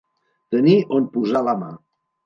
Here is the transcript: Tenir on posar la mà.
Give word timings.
Tenir 0.55 0.79
on 1.01 1.07
posar 1.19 1.47
la 1.51 1.57
mà. 1.65 1.73